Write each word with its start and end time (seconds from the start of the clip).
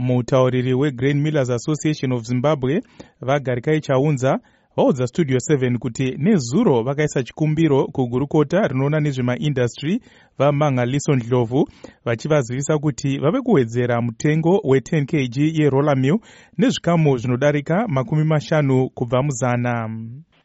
mutauriri 0.00 0.74
wegrain 0.74 1.20
millers 1.20 1.50
association 1.50 2.12
of 2.12 2.22
zimbabwe 2.22 2.82
vagarikai 3.20 3.80
chaunza 3.80 4.40
vaudza 4.76 5.06
studio 5.06 5.36
7 5.36 5.78
kuti 5.78 6.14
nezuro 6.18 6.82
vakaisa 6.82 7.22
chikumbiro 7.22 7.86
kugurukota 7.86 8.68
rinoona 8.68 9.00
nezvemaindastry 9.00 10.00
vamanga 10.38 10.84
lison 10.84 11.16
ndlovu 11.16 11.68
vachivazivisa 12.04 12.78
kuti 12.78 13.18
vave 13.18 13.40
kuwedzera 13.40 14.00
mutengo 14.00 14.60
we10 14.64 15.04
kg 15.04 15.60
yerolamill 15.60 16.18
nezvikamu 16.58 17.18
zvinodarika 17.18 17.88
makumi 17.88 18.24
mashanu 18.24 18.90
kubva 18.90 19.22
muzana. 19.22 19.90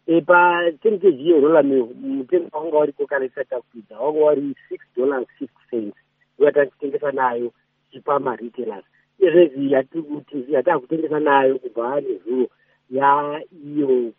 E 0.08 0.20
pa10 0.20 1.00
kg 1.00 1.20
yerolamill 1.20 1.88
mutengo 2.02 2.58
wanga 2.58 2.78
wariko 2.78 3.06
kana 3.08 3.26
isati 3.26 3.50
takwidza 3.50 4.00
wanga 4.00 4.20
wari 4.20 4.42
6 4.42 4.56
dollars 4.98 5.28
50 5.42 5.48
cents. 5.70 5.98
Yatachitengesa 6.40 7.12
nayo 7.12 7.52
chipamaretailers 7.92 8.86
izvezvi 9.28 9.72
yatiri 9.72 10.04
kuti 10.04 10.46
yatakutengesa 10.50 11.20
nayo 11.20 11.60
kubva 11.60 12.02
nezuro 12.02 12.48
yaiyo 12.90 14.12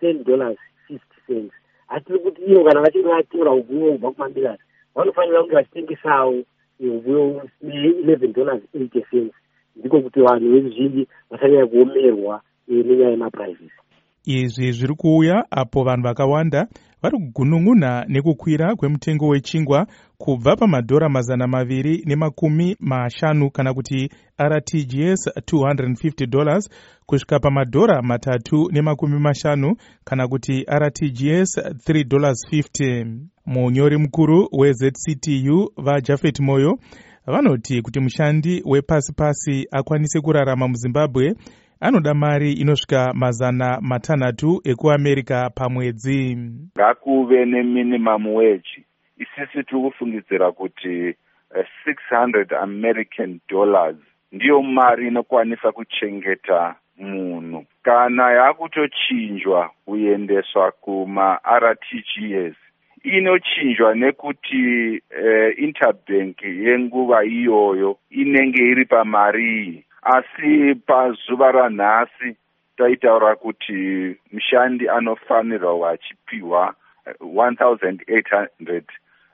ten 0.00 0.24
dollars 0.24 0.58
fifty 0.88 1.16
cents. 1.26 1.54
Hatiri 1.86 2.18
kuti 2.18 2.42
iyo 2.42 2.64
kana 2.64 2.80
vachinge 2.80 3.08
vatora 3.08 3.52
ubuyo 3.52 3.92
kubva 3.92 4.10
kumambilasi 4.12 4.62
vanofanira 4.94 5.40
kunge 5.40 5.54
vachitengesawo 5.54 6.42
ubuyo 6.80 7.42
neeleven 7.62 8.32
dollars 8.32 8.62
eighty 8.74 9.02
cents. 9.10 9.34
Ndiko 9.76 10.00
kuti 10.00 10.20
vanhu 10.20 10.52
vezvizhinji 10.52 11.06
vasanyanya 11.30 11.66
kuomerwa 11.66 12.40
nenyaya 12.68 13.10
yemaprivisi 13.10 13.80
izvi 14.24 14.72
zviri 14.72 14.94
kuuya 14.94 15.44
apo 15.50 15.82
vanhu 15.84 16.02
vakawanda 16.02 16.68
vari 17.02 17.18
kugunun'una 17.18 18.04
nekukwira 18.08 18.76
kwemutengo 18.76 19.28
wechingwa 19.28 19.86
kubva 20.18 20.56
pamadhora 20.56 21.08
mazana 21.08 21.46
maviri 21.46 22.02
nemakumi 22.06 22.76
mashanu 22.80 23.50
kana 23.50 23.74
kuti 23.74 24.10
rtgs 24.42 25.26
250 25.26 26.26
dollars 26.26 26.70
kusvika 27.06 27.38
pamadhora 27.40 28.02
matatu 28.02 28.68
nemakumi 28.72 29.18
mashanu 29.18 29.76
kana 30.04 30.28
kuti 30.28 30.62
rtgs 30.62 31.58
3 31.58 32.04
dollars 32.04 32.38
50 32.52 33.16
munyori 33.46 33.96
mukuru 33.96 34.48
wezctu 34.52 35.72
vajafet 35.76 36.40
moyo 36.40 36.78
vanoti 37.26 37.82
kuti 37.82 38.00
mushandi 38.00 38.62
wepasi 38.66 39.12
pasi 39.12 39.66
akwanise 39.70 40.20
kurarama 40.20 40.68
muzimbabwe 40.68 41.34
anoda 41.80 42.14
mari 42.14 42.52
inosvika 42.52 43.12
mazana 43.14 43.78
matanhatu 43.80 44.60
ekuamerica 44.64 45.50
pamwedzi 45.54 46.36
ngakuve 46.78 47.44
neminimum 47.44 48.26
wage. 48.34 48.84
Isisi 49.18 49.64
tiri 49.64 49.80
kufungidzira 49.82 50.52
kuti 50.52 51.14
uh, 51.56 51.92
600 52.12 52.62
american 52.62 53.40
dollars 53.48 53.96
ndiyo 54.32 54.62
mari 54.62 55.08
inokwanisa 55.08 55.72
kuchengeta 55.72 56.74
munhu. 56.98 57.64
Kana 57.82 58.30
yakutochinjwa 58.32 59.70
kuendeswa 59.84 60.70
kumartgs 60.72 62.56
inochinjwa 63.02 63.94
nekuti 63.94 64.90
uh, 65.20 65.58
interbank 65.58 66.42
yenguva 66.42 67.24
iyoyo 67.24 67.98
inenge 68.10 68.62
iri 68.62 68.84
pamari 68.84 69.62
iyi. 69.64 69.84
Asi 70.02 70.74
pazuva 70.74 71.52
ranhasi 71.52 72.36
taitaura 72.76 73.36
kuti 73.36 74.16
mushandi 74.32 74.88
anofanirwa 74.88 75.90
achipiwa 75.90 76.74
1800 77.20 78.82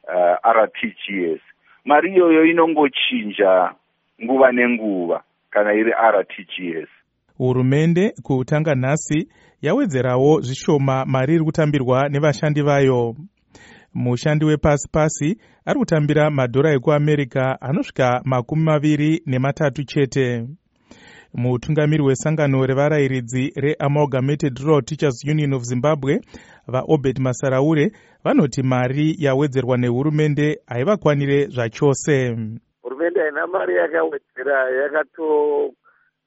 uh, 0.08 0.52
rtgs 0.56 1.40
mari 1.84 2.14
iyoyo 2.14 2.44
inongochinja 2.44 3.72
nguva 4.24 4.52
nenguva 4.52 5.22
kana 5.50 5.74
iri 5.74 5.92
rtgs 5.92 6.88
hurumende 7.38 8.14
kutanga 8.22 8.74
nhasi 8.74 9.28
yawedzerawo 9.62 10.40
zvishoma 10.40 11.04
mari 11.04 11.34
iri 11.34 11.44
kutambirwa 11.44 12.08
nevashandi 12.08 12.62
vayo 12.62 13.14
mushandi 13.96 14.44
wepasi 14.44 14.88
pasi 14.92 15.38
ari 15.64 15.78
kutambira 15.78 16.30
madhora 16.30 16.70
ekuamerica 16.76 17.44
anosvika 17.60 18.20
makumi 18.24 18.62
maviri 18.62 19.22
nematatu 19.26 19.84
chete. 19.84 20.46
Mutungamiri 21.34 22.02
wesangano 22.02 22.66
revarayiridzi 22.66 23.52
reamalgamated 23.56 24.58
rural 24.58 24.82
teachers 24.82 25.24
union 25.24 25.52
of 25.52 25.62
zimbabwe 25.62 26.20
vaobed 26.68 27.18
masaraure 27.18 27.92
vanoti 28.24 28.62
mari 28.62 29.16
yawedzerwa 29.18 29.76
nehurumende 29.76 30.60
haivakwanire 30.66 31.46
zvachose. 31.46 32.36
Hurumende 32.82 33.20
haina 33.20 33.46
mari 33.46 33.76
yakawedzera 33.76 34.56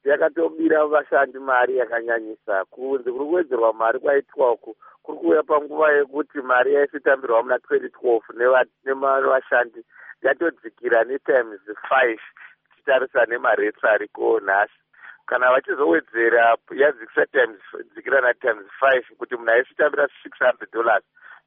yakatobira 0.04 0.86
vashandi 0.86 1.40
mari 1.40 1.78
yakanyanyisa. 1.78 2.66
Kunze 2.66 3.12
kuri 3.12 3.26
kuwedzerwa 3.26 3.74
mari 3.74 4.00
kwaitwa 4.00 4.52
uku 4.52 4.76
kuri 5.04 5.18
kuuya 5.18 5.44
panguva 5.44 5.92
yekuti 5.92 6.42
mari 6.42 6.74
yaisitambirwa 6.74 7.44
muna 7.44 7.58
2012 7.58 8.66
nevashandi 8.86 9.84
yatodzikira 10.22 11.04
netimes 11.04 11.62
five 11.90 12.22
tichitarisa 12.70 13.26
nemarets 13.26 13.84
ariko 13.84 14.40
nhasi 14.40 14.80
kana 15.26 15.52
vachizowedzera 15.52 16.58
yadzikisa 16.76 17.26
times 17.26 17.62
dzikira 17.94 18.22
natimes 18.22 18.68
five 18.80 19.06
kuti 19.18 19.36
munhu 19.36 19.52
aisitambira 19.52 20.08
six 20.24 20.34
hundred 20.40 20.72
dollars 20.72 21.04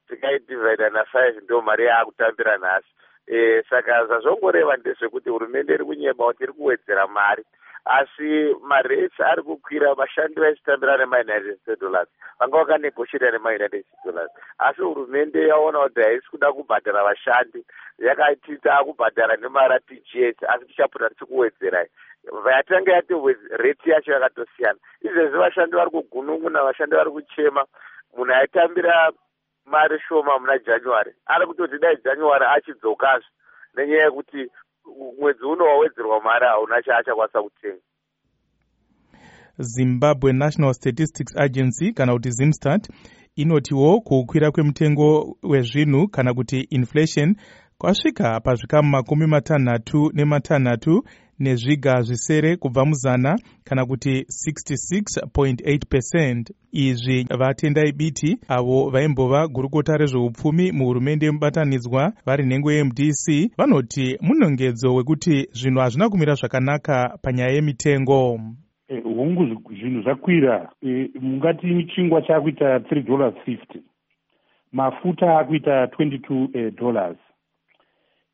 tikaidivhaida 0.07 0.89
nafive 0.89 1.41
ndo 1.43 1.61
mari 1.61 1.85
yaakutambira 1.85 2.57
nhasi. 2.57 2.87
E, 3.27 3.63
saka 3.69 4.05
zvazvongoreva 4.05 4.77
ndezvekuti 4.77 5.29
hurumende 5.29 5.73
iri 5.73 5.85
kunyema 5.85 6.25
kuti 6.25 6.43
iri 6.43 6.53
kuwedzera 6.53 7.07
mari 7.07 7.43
asi 7.85 8.55
marets 8.63 9.19
ari 9.19 9.43
kukwira 9.43 9.93
vashandi 9.93 10.39
vaisitambira 10.41 10.97
nemaunited 10.97 11.59
states 11.61 11.79
dollars 11.79 12.09
vanga 12.39 12.57
vakanegoshiata 12.57 13.31
nemaunited 13.31 13.67
states 13.85 14.05
dollars. 14.05 14.31
Asi 14.57 14.81
hurumende 14.81 15.47
yaona 15.47 15.79
kuti 15.79 16.01
haisi 16.01 16.29
kuda 16.29 16.51
kubhadhara 16.53 17.03
vashandi 17.03 17.65
yakati 17.99 18.57
taakubhadhara 18.57 19.35
nemartgs 19.35 20.43
asi 20.47 20.65
tichapota 20.65 21.09
tichikuwedzerai. 21.09 21.87
Yatanga 22.51 22.91
yati 22.93 23.13
reti 23.51 23.89
yacho 23.89 24.11
yakatosiyana. 24.11 24.79
Izvezvi 25.01 25.37
vashandi 25.37 25.75
vari 25.75 25.89
kugunun'una 25.91 26.63
vashandi 26.63 26.95
vari 26.95 27.11
kuchema. 27.11 27.65
Munhu 28.17 28.33
aitambira 28.33 29.11
mari 29.65 29.99
shoma 30.07 30.39
muna 30.39 30.57
january 30.59 31.13
ari 31.25 31.45
kutoti 31.45 31.77
dai 31.79 31.95
january 32.03 32.45
achidzokazve 32.45 33.27
nenyaya 33.75 34.03
yekuti 34.05 34.49
mwedzi 35.19 35.43
uno 35.45 35.63
wawedzerwa 35.65 36.21
mari 36.23 36.45
hauna 36.45 36.81
chaachakwanisa 36.85 37.41
kutenga 37.41 37.81
zimbabwe 39.57 40.33
national 40.33 40.73
statistics 40.73 41.37
agency 41.37 41.93
kana 41.93 42.13
kuti 42.13 42.31
zimstat 42.31 42.89
inotiwo 43.35 44.01
kukwira 44.01 44.51
kwemutengo 44.51 45.37
wezvinhu 45.43 46.07
kana 46.07 46.33
kuti 46.33 46.59
inflation 46.59 47.35
kwasvika 47.77 48.39
pazvikamu 48.39 48.89
makumi 48.89 49.27
matanhatu 49.27 50.11
nematanhatu 50.13 51.03
nezviga 51.39 52.01
zvisere 52.01 52.57
kubva 52.57 52.85
muzana 52.85 53.35
kana 53.63 53.85
kuti 53.85 54.09
66.8 54.09 55.85
percent. 55.89 56.51
Izvi 56.71 57.25
vatendai 57.39 57.91
biti 57.91 58.37
avo 58.47 58.89
vaimbova 58.89 59.47
gurukota 59.47 59.97
rezveupfumi 59.97 60.71
muhurumende 60.71 61.25
yemubatanidzwa 61.25 62.13
vari 62.25 62.45
nhengo 62.45 62.71
yemdc 62.71 63.51
vanoti 63.57 64.17
munongedzo 64.21 64.95
wekuti 64.95 65.47
zvinhu 65.51 65.79
hazvina 65.79 66.09
kumira 66.09 66.33
zvakanaka 66.33 67.17
panyaya 67.21 67.51
yemitengo. 67.55 68.39
Hungu 69.03 69.61
zvinhu 69.79 70.01
zvakwira 70.01 70.69
e, 70.81 71.09
mungati 71.21 71.87
chingwa 71.95 72.21
chaakuita 72.21 72.77
3 72.77 73.03
dollars 73.03 73.35
50 73.47 73.57
mafuta 74.73 75.39
akuita 75.39 75.85
22 75.85 76.47
e, 76.53 76.71
dollars 76.71 77.17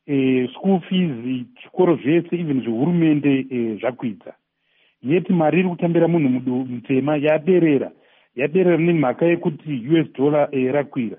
e, 0.09 0.47
school 0.53 0.79
fees 0.89 1.45
chikoro 1.61 1.95
zvese 1.95 2.35
even 2.35 2.61
zvehurumende 2.61 3.45
e, 3.49 3.77
zvakwidza 3.79 4.33
yeti 5.03 5.33
mari 5.33 5.59
iri 5.59 5.69
kutambira 5.69 6.07
munhu 6.07 6.29
mutema 6.69 7.17
yaderera 7.17 7.91
yaderera 8.35 8.77
nemhaka 8.77 9.25
yekuti 9.25 9.71
us 9.99 10.07
dollar 10.17 10.49
e, 10.51 10.71
rakwira. 10.71 11.17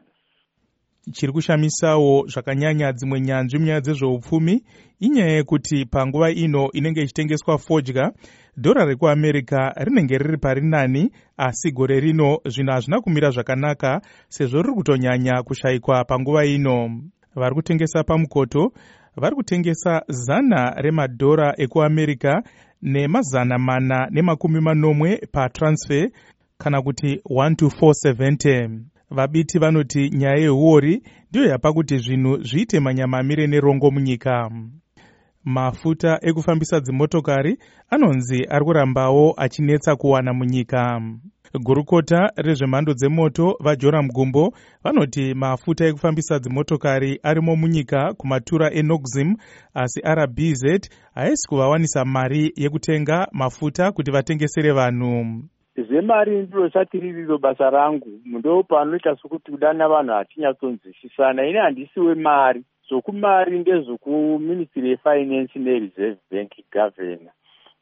Chiri 1.12 1.32
kushamisawo 1.32 2.26
zvakanyanya 2.26 2.92
dzimwe 2.92 3.20
nyanzvi 3.20 3.58
munyaya 3.58 3.80
dzezveupfumi. 3.80 4.62
Inyaya 5.00 5.32
yekuti 5.32 5.86
panguva 5.86 6.30
ino 6.30 6.70
inenge 6.72 7.02
ichitengeswa 7.02 7.58
fodya 7.58 8.12
dhora 8.56 8.84
rekuamerica 8.84 9.72
rinenge 9.76 10.18
riri 10.18 10.38
pari 10.38 10.60
nani 10.60 11.10
asi 11.36 11.72
gore 11.72 12.00
rino 12.00 12.38
zvinhu 12.44 12.72
hazvina 12.72 13.00
kumira 13.00 13.30
zvakanaka 13.30 14.00
sezvo 14.28 14.62
riri 14.62 14.74
kutonyanya 14.74 15.42
kushayikwa 15.42 16.04
panguva 16.04 16.44
ino 16.44 17.00
vari 17.36 17.54
kutengesa 17.54 18.04
pamukoto. 18.04 18.72
Vari 19.16 19.36
kutengesa 19.36 20.02
zana 20.08 20.70
remadhora 20.76 21.54
ekuamerica 21.58 22.42
nemazana 22.82 23.58
mana 23.58 24.08
nemakumi 24.10 24.60
manomwe 24.60 25.16
patransfer 25.32 26.10
kana 26.58 26.82
kuti 26.82 27.20
1 27.24 27.54
to 27.56 27.66
470 27.66 28.80
vabiti 29.10 29.58
vanoti 29.58 30.10
nyaya 30.10 30.36
yeuori 30.36 31.02
ndiyo 31.30 31.44
yapa 31.46 31.72
kuti 31.72 31.98
zvinhu 31.98 32.36
zviite 32.42 32.80
manyama 32.80 33.18
amire 33.18 33.46
nerongo 33.46 33.90
munyika 33.90 34.50
mafuta 35.44 36.18
ekufambisa 36.22 36.80
dzimotokari 36.80 37.58
anonzi 37.90 38.46
ari 38.50 38.64
kurambawo 38.64 39.34
achinetsa 39.36 39.96
kuwana 39.96 40.32
munyika. 40.32 41.00
Gurukota 41.64 42.30
rezvemhando 42.36 42.94
dzemoto 42.94 43.56
vajoram 43.60 44.08
gumbo 44.08 44.52
vanoti 44.84 45.34
mafuta 45.34 45.86
ekufambisa 45.86 46.38
dzimotokari 46.38 47.20
arimo 47.22 47.56
munyika 47.56 48.14
kumatura 48.14 48.70
enoxim 48.72 49.36
asi 49.74 50.00
rbz 50.00 50.62
haisi 51.14 51.48
kuvawanisa 51.48 52.04
mari 52.04 52.52
yekutenga 52.56 53.28
mafuta 53.32 53.92
kuti 53.92 54.10
vatengesere 54.10 54.72
vanhu. 54.72 55.42
Zvemari 55.76 56.42
ndilosati 56.42 57.00
ririro 57.00 57.38
basa 57.38 57.70
rangu. 57.70 58.20
Ndo 58.24 58.62
panoita 58.62 59.16
sokuti 59.16 59.50
kudana 59.50 59.88
vanhu 59.88 60.12
hatinyatsonzwisisana. 60.12 61.46
Ini 61.46 61.58
handisi 61.58 62.00
wemari 62.00 62.64
zvokumari 62.90 63.58
ndezvokuministry 63.58 64.90
yefinance 64.90 65.58
nereserve 65.58 66.18
bank 66.30 66.52
governor. 66.72 67.32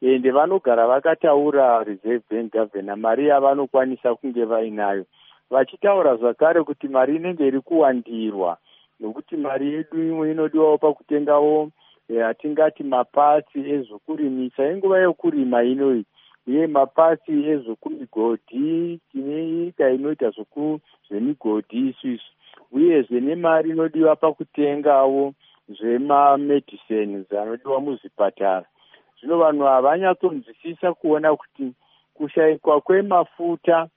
Ende 0.01 0.31
vanogara 0.31 0.87
vakataura 0.87 1.83
reserve 1.83 2.23
bank 2.29 2.53
governor 2.53 2.97
mari 2.97 3.27
yavanokwanisa 3.27 4.15
kunge 4.15 4.45
vainayo. 4.45 5.05
Vachitaura 5.49 6.15
zvakare 6.15 6.63
kuti 6.63 6.87
mari 6.87 7.15
inenge 7.15 7.47
iri 7.47 7.61
kuwandirwa 7.61 8.57
nokuti 8.99 9.37
mari 9.37 9.73
yedu 9.73 10.07
imwe 10.07 10.31
inodiwawo 10.31 10.77
pakutengawo 10.77 11.71
hatingati 12.21 12.83
mapatsi 12.83 13.59
ezvokurimisa 13.69 14.71
inguva 14.71 14.99
yokurima 14.99 15.63
inoyi 15.63 16.05
uye 16.47 16.67
mapatsi 16.67 17.31
ezvokumigodhi 17.51 18.99
tine 19.11 19.45
nyika 19.45 19.89
inoita 19.89 20.31
zvemigodhi 21.07 21.77
isusu 21.89 22.31
uyezve 22.71 23.19
nemari 23.19 23.69
inodiwa 23.69 24.15
pakutengawo 24.15 25.33
zvemamedicines 25.69 27.31
anodiwa 27.31 27.81
muzvipatara. 27.81 28.65
Zvino 29.19 29.37
vanhu 29.37 29.63
havanyatsonzwisisa 29.63 30.93
kuona 30.93 31.35
kuti 31.35 31.73
kushayikwa 32.13 32.81
kwemafuta 32.81 33.87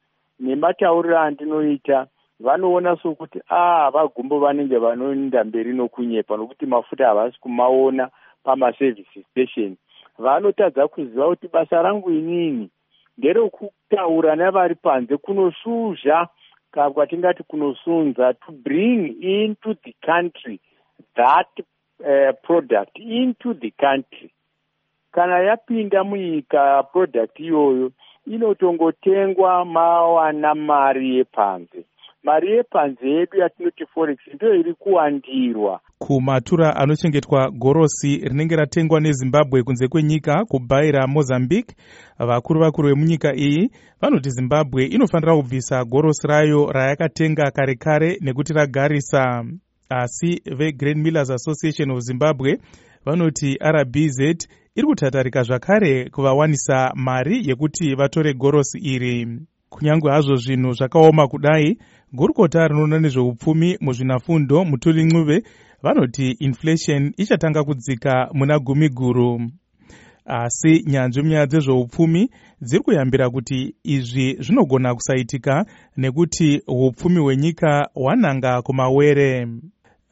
nematauriro 0.40 1.18
andinoita 1.18 2.06
vanoona 2.40 2.96
sokuti 2.96 3.40
a 3.48 3.90
vagumbo 3.90 4.38
vanenge 4.38 4.78
vanoenda 4.78 5.44
mberi 5.44 5.72
nokunyepa 5.72 6.36
nokuti 6.36 6.66
mafuta 6.66 7.06
havasi 7.06 7.40
kumaona 7.40 8.10
pamaservice 8.44 9.22
station. 9.30 9.76
Vanotadza 10.18 10.88
kuziva 10.88 11.28
kuti 11.28 11.48
basa 11.48 11.82
rangu 11.82 12.10
inini? 12.10 12.70
Nderekutaura 13.18 14.36
nevari 14.36 14.74
panze 14.74 15.16
kunosuzha 15.16 16.28
kwatingati 16.94 17.42
kunosunza 17.42 18.34
to 18.34 18.52
bring 18.52 19.16
into 19.22 19.74
the 19.74 19.94
country 20.06 20.60
that 21.16 21.48
uh, 22.00 22.32
product 22.42 22.98
into 22.98 23.54
the 23.54 23.70
country. 23.70 24.30
Kana 25.12 25.38
yapinda 25.38 26.04
munyika 26.04 26.82
product 26.82 27.40
iyoyo 27.40 27.92
inotongotengwa 28.26 29.64
mawana 29.64 30.54
mari 30.54 31.16
yepanze 31.16 31.71
mari 32.22 32.52
yepanze 32.56 33.08
yedu 33.10 33.38
yatinoti 33.38 33.86
forex 33.86 34.18
ndiyo 34.34 34.54
iri 34.54 34.74
kuwandirwa. 34.74 35.80
Kumatura 35.98 36.76
anochengetwa 36.76 37.50
gorosi 37.50 38.16
rinenge 38.16 38.56
ratengwa 38.56 39.00
nezimbabwe 39.00 39.62
kunze 39.62 39.88
kwenyika 39.88 40.44
kubhaira 40.44 41.06
mozambique 41.06 41.76
vakuru 42.18 42.60
vakuru 42.60 42.88
vemunyika 42.88 43.34
iyi 43.36 43.70
vanoti 44.00 44.30
zimbabwe 44.30 44.84
inofanira 44.84 45.36
kubvisa 45.36 45.84
gorosi 45.84 46.26
rayo 46.26 46.72
rayakatenga 46.72 47.50
kare 47.50 47.74
kare 47.74 48.18
nekuti 48.20 48.52
ragarisa. 48.52 49.44
Asi 49.88 50.40
vegrain 50.56 51.02
millers 51.02 51.30
association 51.30 51.90
of 51.90 51.98
zimbabwe 52.00 52.58
vanoti 53.04 53.58
rbz 53.72 54.18
iri 54.74 54.86
kutatarika 54.86 55.42
zvakare 55.42 56.10
kuvawanisa 56.10 56.92
mari 56.94 57.48
yekuti 57.48 57.94
vatore 57.94 58.34
gorosi 58.34 58.78
iri. 58.78 59.26
Kunyange 59.68 60.10
hazvo 60.10 60.34
zvinhu 60.36 60.72
zvakaoma 60.72 61.28
kudai 61.28 61.78
gurukota 62.12 62.68
rinoona 62.68 62.98
nezveupfumi 63.00 63.78
muzvinafundo 63.80 64.64
mutuli 64.64 65.04
ncuve 65.04 65.42
vanoti 65.82 66.30
inflation 66.30 67.12
ichatanga 67.16 67.64
kudzika 67.64 68.28
muna 68.34 68.58
gumi 68.58 68.88
guru 68.88 69.50
asi 70.24 70.84
nyanzvi 70.86 71.22
munyaya 71.22 71.46
dzezveupfumi 71.46 72.30
dziri 72.60 72.82
kuyambira 72.82 73.30
kuti 73.30 73.74
izvi 73.84 74.36
zvinogona 74.40 74.94
kusaitika 74.94 75.66
nekuti 75.96 76.62
upfumi 76.66 77.20
hwenyika 77.20 77.88
hwananga 77.94 78.62
kumawere. 78.62 79.48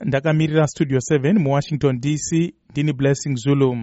Ndakamirira 0.05 0.67
studio 0.67 0.99
7 0.99 1.39
muwashington 1.39 2.01
dc 2.01 2.55
ndini 2.71 2.93
blessing 2.93 3.35
zulu 3.35 3.77